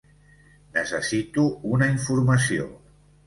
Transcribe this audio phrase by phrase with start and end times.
[0.77, 2.67] Necessito una informació.